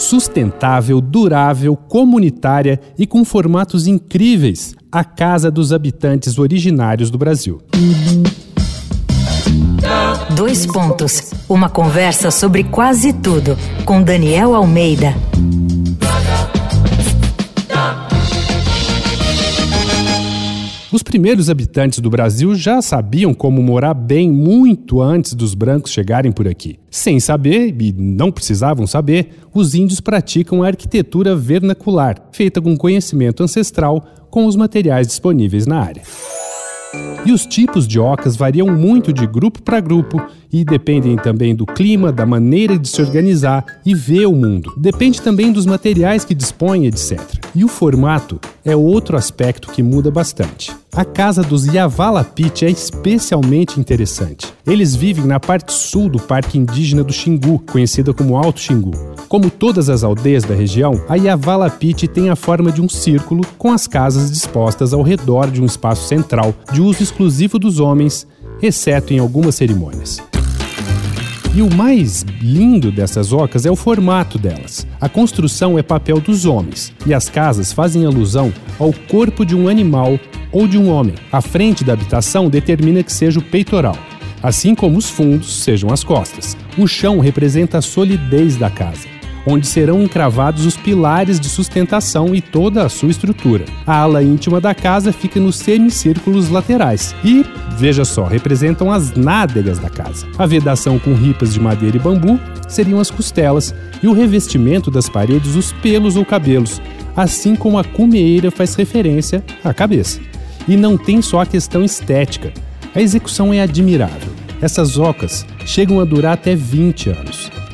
Sustentável, 0.00 0.98
durável, 0.98 1.76
comunitária 1.76 2.80
e 2.98 3.06
com 3.06 3.22
formatos 3.22 3.86
incríveis. 3.86 4.74
A 4.90 5.04
casa 5.04 5.50
dos 5.50 5.74
habitantes 5.74 6.38
originários 6.38 7.10
do 7.10 7.18
Brasil. 7.18 7.60
Dois 10.34 10.64
pontos. 10.64 11.32
Uma 11.46 11.68
conversa 11.68 12.30
sobre 12.30 12.64
quase 12.64 13.12
tudo 13.12 13.58
com 13.84 14.02
Daniel 14.02 14.54
Almeida. 14.54 15.14
Os 20.92 21.04
primeiros 21.04 21.48
habitantes 21.48 22.00
do 22.00 22.10
Brasil 22.10 22.52
já 22.56 22.82
sabiam 22.82 23.32
como 23.32 23.62
morar 23.62 23.94
bem 23.94 24.28
muito 24.28 25.00
antes 25.00 25.34
dos 25.34 25.54
brancos 25.54 25.92
chegarem 25.92 26.32
por 26.32 26.48
aqui. 26.48 26.80
Sem 26.90 27.20
saber, 27.20 27.72
e 27.80 27.92
não 27.92 28.32
precisavam 28.32 28.88
saber, 28.88 29.28
os 29.54 29.76
índios 29.76 30.00
praticam 30.00 30.64
a 30.64 30.66
arquitetura 30.66 31.36
vernacular, 31.36 32.16
feita 32.32 32.60
com 32.60 32.76
conhecimento 32.76 33.40
ancestral 33.40 34.04
com 34.30 34.46
os 34.46 34.56
materiais 34.56 35.06
disponíveis 35.06 35.64
na 35.64 35.80
área. 35.80 36.02
E 37.24 37.30
os 37.30 37.46
tipos 37.46 37.86
de 37.86 38.00
ocas 38.00 38.34
variam 38.34 38.66
muito 38.66 39.12
de 39.12 39.28
grupo 39.28 39.62
para 39.62 39.78
grupo 39.78 40.20
e 40.52 40.64
dependem 40.64 41.16
também 41.16 41.54
do 41.54 41.66
clima, 41.66 42.10
da 42.10 42.26
maneira 42.26 42.76
de 42.76 42.88
se 42.88 43.00
organizar 43.00 43.64
e 43.86 43.94
ver 43.94 44.26
o 44.26 44.32
mundo. 44.32 44.72
Depende 44.76 45.22
também 45.22 45.52
dos 45.52 45.66
materiais 45.66 46.24
que 46.24 46.34
dispõe, 46.34 46.86
etc. 46.86 47.20
E 47.54 47.64
o 47.64 47.68
formato 47.68 48.40
é 48.64 48.74
outro 48.74 49.16
aspecto 49.16 49.70
que 49.70 49.82
muda 49.82 50.10
bastante. 50.10 50.74
A 50.92 51.04
casa 51.04 51.42
dos 51.42 51.66
Yavalapit 51.66 52.64
é 52.64 52.70
especialmente 52.70 53.78
interessante. 53.78 54.52
Eles 54.66 54.94
vivem 54.94 55.24
na 55.24 55.38
parte 55.38 55.72
sul 55.72 56.08
do 56.08 56.18
Parque 56.18 56.58
Indígena 56.58 57.04
do 57.04 57.12
Xingu, 57.12 57.60
conhecida 57.60 58.12
como 58.12 58.36
Alto 58.36 58.60
Xingu. 58.60 58.90
Como 59.28 59.50
todas 59.50 59.88
as 59.88 60.02
aldeias 60.02 60.44
da 60.44 60.54
região, 60.54 61.00
a 61.08 61.14
Yavalapit 61.14 62.08
tem 62.08 62.30
a 62.30 62.36
forma 62.36 62.72
de 62.72 62.82
um 62.82 62.88
círculo 62.88 63.46
com 63.56 63.72
as 63.72 63.86
casas 63.86 64.30
dispostas 64.30 64.92
ao 64.92 65.02
redor 65.02 65.50
de 65.50 65.62
um 65.62 65.66
espaço 65.66 66.08
central, 66.08 66.54
de 66.72 66.80
uso 66.80 67.02
exclusivo 67.02 67.58
dos 67.58 67.78
homens, 67.78 68.26
exceto 68.60 69.14
em 69.14 69.18
algumas 69.18 69.54
cerimônias. 69.54 70.20
E 71.52 71.62
o 71.62 71.74
mais 71.74 72.24
lindo 72.40 72.92
dessas 72.92 73.32
ocas 73.32 73.66
é 73.66 73.70
o 73.70 73.74
formato 73.74 74.38
delas. 74.38 74.86
A 75.00 75.08
construção 75.08 75.76
é 75.76 75.82
papel 75.82 76.20
dos 76.20 76.44
homens 76.44 76.92
e 77.04 77.12
as 77.12 77.28
casas 77.28 77.72
fazem 77.72 78.06
alusão 78.06 78.52
ao 78.78 78.92
corpo 78.92 79.44
de 79.44 79.56
um 79.56 79.66
animal 79.66 80.18
ou 80.52 80.68
de 80.68 80.78
um 80.78 80.88
homem. 80.88 81.14
A 81.32 81.40
frente 81.40 81.82
da 81.82 81.92
habitação 81.92 82.48
determina 82.48 83.02
que 83.02 83.12
seja 83.12 83.40
o 83.40 83.42
peitoral, 83.42 83.98
assim 84.40 84.76
como 84.76 84.96
os 84.96 85.10
fundos 85.10 85.62
sejam 85.62 85.92
as 85.92 86.04
costas. 86.04 86.56
O 86.78 86.86
chão 86.86 87.18
representa 87.18 87.78
a 87.78 87.82
solidez 87.82 88.56
da 88.56 88.70
casa 88.70 89.19
onde 89.46 89.66
serão 89.66 90.02
encravados 90.02 90.66
os 90.66 90.76
pilares 90.76 91.40
de 91.40 91.48
sustentação 91.48 92.34
e 92.34 92.40
toda 92.40 92.84
a 92.84 92.88
sua 92.88 93.10
estrutura. 93.10 93.64
A 93.86 94.00
ala 94.00 94.22
íntima 94.22 94.60
da 94.60 94.74
casa 94.74 95.12
fica 95.12 95.40
nos 95.40 95.56
semicírculos 95.56 96.50
laterais 96.50 97.14
e, 97.24 97.44
veja 97.76 98.04
só, 98.04 98.24
representam 98.24 98.90
as 98.92 99.14
nádegas 99.14 99.78
da 99.78 99.88
casa. 99.88 100.26
A 100.38 100.46
vedação 100.46 100.98
com 100.98 101.14
ripas 101.14 101.54
de 101.54 101.60
madeira 101.60 101.96
e 101.96 102.00
bambu 102.00 102.38
seriam 102.68 103.00
as 103.00 103.10
costelas 103.10 103.74
e 104.02 104.06
o 104.06 104.12
revestimento 104.12 104.90
das 104.90 105.08
paredes 105.08 105.54
os 105.56 105.72
pelos 105.72 106.16
ou 106.16 106.24
cabelos, 106.24 106.80
assim 107.16 107.54
como 107.56 107.78
a 107.78 107.84
cumeira 107.84 108.50
faz 108.50 108.74
referência 108.74 109.44
à 109.64 109.74
cabeça. 109.74 110.20
E 110.68 110.76
não 110.76 110.96
tem 110.96 111.20
só 111.20 111.40
a 111.40 111.46
questão 111.46 111.82
estética. 111.82 112.52
A 112.94 113.00
execução 113.00 113.52
é 113.52 113.60
admirável. 113.60 114.30
Essas 114.60 114.98
ocas 114.98 115.46
chegam 115.64 116.00
a 116.00 116.04
durar 116.04 116.34
até 116.34 116.54
20 116.54 117.10
anos. 117.10 117.29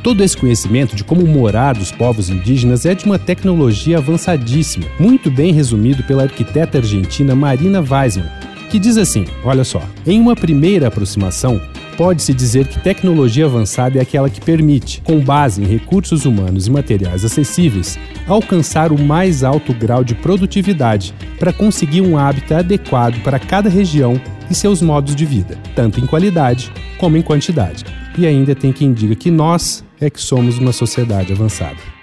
Todo 0.06 0.22
esse 0.22 0.36
conhecimento 0.36 0.94
de 0.94 1.02
como 1.02 1.26
morar 1.26 1.74
dos 1.74 1.90
povos 1.90 2.30
indígenas 2.30 2.86
é 2.86 2.94
de 2.94 3.04
uma 3.04 3.18
tecnologia 3.18 3.98
avançadíssima, 3.98 4.86
muito 5.00 5.32
bem 5.32 5.52
resumido 5.52 6.04
pela 6.04 6.22
arquiteta 6.22 6.78
argentina 6.78 7.34
Marina 7.34 7.80
Weisman, 7.80 8.30
que 8.70 8.78
diz 8.78 8.96
assim: 8.96 9.24
olha 9.42 9.64
só, 9.64 9.82
em 10.06 10.20
uma 10.20 10.36
primeira 10.36 10.86
aproximação, 10.86 11.60
pode-se 11.96 12.32
dizer 12.34 12.66
que 12.66 12.78
tecnologia 12.78 13.46
avançada 13.46 13.98
é 13.98 14.02
aquela 14.02 14.28
que 14.28 14.40
permite, 14.40 15.00
com 15.02 15.18
base 15.20 15.62
em 15.62 15.66
recursos 15.66 16.24
humanos 16.24 16.66
e 16.66 16.70
materiais 16.70 17.24
acessíveis, 17.24 17.98
alcançar 18.26 18.92
o 18.92 19.00
mais 19.00 19.42
alto 19.42 19.72
grau 19.72 20.04
de 20.04 20.14
produtividade 20.14 21.14
para 21.38 21.52
conseguir 21.52 22.02
um 22.02 22.18
hábitat 22.18 22.60
adequado 22.60 23.22
para 23.22 23.38
cada 23.38 23.68
região 23.68 24.20
e 24.50 24.54
seus 24.54 24.80
modos 24.82 25.16
de 25.16 25.24
vida, 25.24 25.58
tanto 25.74 25.98
em 25.98 26.06
qualidade 26.06 26.70
como 26.98 27.16
em 27.16 27.22
quantidade. 27.22 27.84
E 28.16 28.26
ainda 28.26 28.54
tem 28.54 28.72
quem 28.72 28.92
diga 28.92 29.14
que 29.14 29.30
nós, 29.30 29.84
é 30.00 30.10
que 30.10 30.20
somos 30.20 30.58
uma 30.58 30.72
sociedade 30.72 31.32
avançada. 31.32 31.95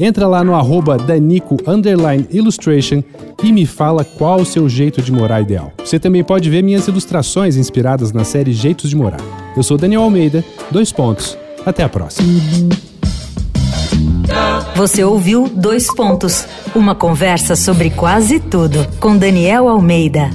Entra 0.00 0.26
lá 0.26 0.42
no 0.42 0.54
arroba 0.54 0.96
Danico 0.96 1.58
Illustration 2.30 3.02
e 3.42 3.52
me 3.52 3.66
fala 3.66 4.02
qual 4.02 4.40
o 4.40 4.46
seu 4.46 4.66
jeito 4.66 5.02
de 5.02 5.12
morar 5.12 5.42
ideal. 5.42 5.72
Você 5.84 5.98
também 5.98 6.24
pode 6.24 6.48
ver 6.48 6.62
minhas 6.62 6.88
ilustrações 6.88 7.56
inspiradas 7.56 8.10
na 8.10 8.24
série 8.24 8.54
Jeitos 8.54 8.88
de 8.88 8.96
Morar. 8.96 9.20
Eu 9.54 9.62
sou 9.62 9.76
Daniel 9.76 10.02
Almeida, 10.02 10.42
dois 10.70 10.90
pontos. 10.90 11.36
Até 11.66 11.82
a 11.82 11.88
próxima. 11.88 12.26
Você 14.74 15.04
ouviu 15.04 15.46
Dois 15.54 15.94
Pontos, 15.94 16.46
uma 16.74 16.94
conversa 16.94 17.54
sobre 17.54 17.90
quase 17.90 18.40
tudo 18.40 18.86
com 18.98 19.14
Daniel 19.14 19.68
Almeida. 19.68 20.30